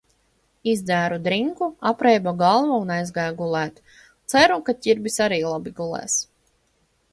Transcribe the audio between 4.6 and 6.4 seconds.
ka Ķirbis arī labi gulēs.